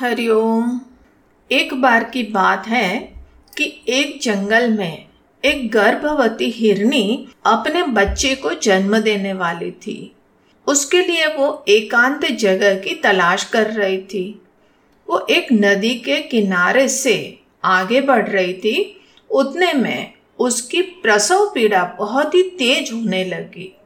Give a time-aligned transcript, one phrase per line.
[0.00, 0.80] हरिओम
[1.52, 2.98] एक बार की बात है
[3.58, 5.04] कि एक जंगल में
[5.44, 10.12] एक गर्भवती हिरनी अपने बच्चे को जन्म देने वाली थी।
[10.66, 14.42] उसके लिए वो एकांत जगह की तलाश कर रही थी।
[15.10, 21.84] वो एक नदी के किनारे से आगे बढ़ रही थी। उतने में उसकी प्रसव पीड़ा
[21.84, 23.76] बहुत ही तेज होने लगी।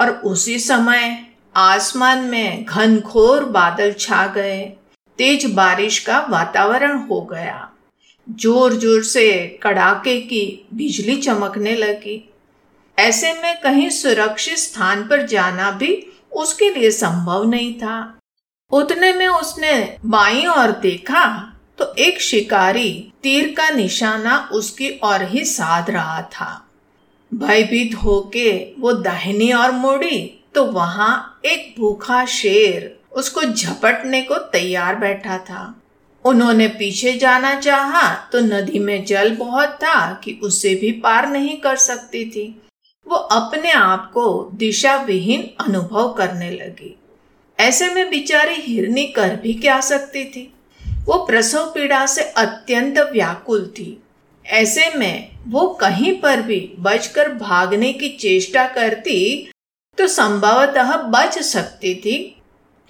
[0.00, 1.26] और उसी समय
[1.56, 4.72] आसमान में घनघोर बादल छा गए।
[5.20, 7.68] तेज बारिश का वातावरण हो गया।
[8.26, 9.32] ज़ोर ज़ोर से
[9.62, 12.16] कड़ाके की बिजली चमकने लगी।
[12.98, 15.90] ऐसे में कहीं सुरक्षित स्थान पर जाना भी
[16.32, 17.98] उसके लिए संभव नहीं था।
[18.70, 19.74] उतने में उसने
[20.06, 21.26] बाई और देखा
[21.78, 22.90] तो एक शिकारी
[23.22, 26.48] तीर का निशाना उसकी ओर ही साध रहा था।
[27.32, 30.20] भयभीत होके वो दाहिनी ओर मुड़ी
[30.54, 35.82] तो वहाँ एक भूखा शेर उसको झपटने को तैयार बैठा था।
[36.24, 41.56] उन्होंने पीछे जाना चाहा तो नदी में जल बहुत था कि उसे भी पार नहीं
[41.56, 42.62] कर सकती थी।
[43.06, 46.96] वो अपने आप को दिशा विहीन अनुभव करने लगी।
[47.58, 50.52] ऐसे में बिचारी हिरनी कर भी क्या सकती थी?
[51.04, 54.02] वो प्रसव पीड़ा से अत्यंत व्याकुल थी।
[54.46, 59.50] ऐसे में वो कहीं पर भी बचकर भागने की चेष्टा करती
[59.98, 62.39] तो संभवतः बच सकती थी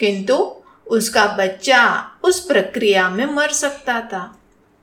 [0.00, 0.56] किंतु
[0.86, 4.38] उसका बच्चा उस प्रक्रिया में मर सकता था।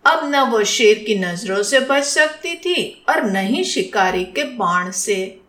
[0.06, 4.44] अब न वो शेर की नज़रों से बच सकती थी और न ही शिकारी के
[4.44, 5.42] बाण से।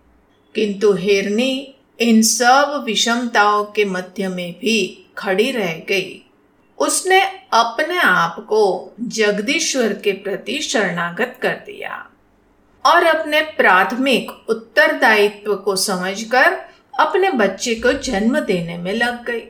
[0.55, 6.31] किंतु हिरनी इन सब विषमताओं के मध्य में भी खड़ी रह गई।
[6.79, 12.11] उसने अपने आप को जगदीश्वर के प्रति शरणागत कर दिया
[12.87, 16.69] और अपने प्राथमिक उत्तरदायित्व को समझकर
[17.01, 19.43] अपने बच्चे को जन्म देने में लग गई।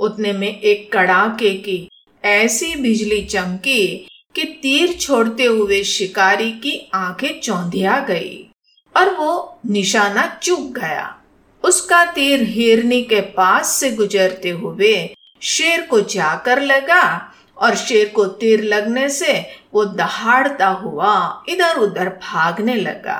[0.00, 1.88] उतने में एक कड़ाके की
[2.24, 8.50] ऐसी बिजली चमकी कि तीर छोड़ते हुए शिकारी की आँखें चौंधिया गई
[8.96, 11.16] और वो निशाना चूक गया।
[11.64, 14.94] उसका तीर हिरनी के पास से गुजरते हुए
[15.42, 19.32] शेर को जाकर लगा और शेर को तीर लगने से
[19.74, 23.18] वो दहाड़ता हुआ इधर उधर भागने लगा।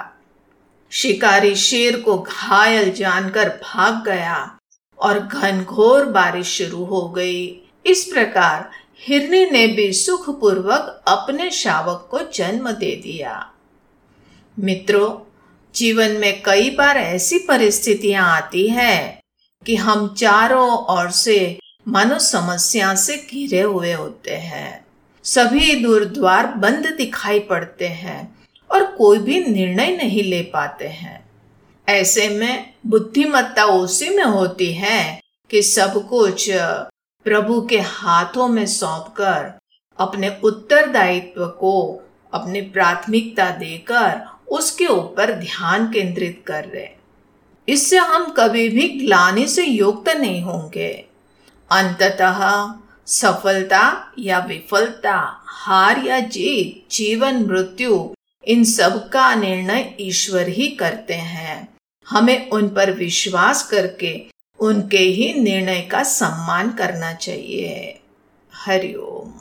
[0.93, 4.57] शिकारी शेर को घायल जानकर भाग गया।
[5.01, 12.19] और घनघोर बारिश शुरू हो गई। इस प्रकार हिरनी ने भी सुखपूर्वक अपने शावक को
[12.35, 13.51] जन्म दे दिया।
[14.59, 15.31] मित्रों,
[15.75, 19.23] जीवन में कई बार ऐसी परिस्थितियाँ आती हैं
[19.67, 24.87] कि हम चारों ओर से मानो समस्या से घिरे हुए होते हैं।
[25.25, 31.30] सभी दूर द्वार बंद दिखाई पड़ते हैं और कोई भी निर्णय नहीं ले पाते हैं।
[31.91, 35.21] ऐसे में बुद्धिमत्ता उसी में होती है
[35.51, 36.51] कि सब कुछ
[37.25, 39.59] प्रभु के हाथों में सौंपकर,
[39.99, 42.03] अपने उत्तरदायित्व को,
[42.35, 46.89] अपनी प्राथमिकता देकर, उसके ऊपर ध्यान केंद्रित कर रहे
[47.69, 51.07] इससे हम कभी भी ग्लानी से युक्त नहीं होंगे।
[51.71, 52.73] अंततः
[53.07, 58.15] सफलता या विफलता, हार या जीत, जीवन, मृत्यु,
[58.45, 65.33] इन सब का निर्णय ईश्वर ही करते हैं। हमें उन पर विश्वास करके उनके ही
[65.35, 68.01] निर्णय का सम्मान करना चाहिए।
[68.53, 69.33] हरिओम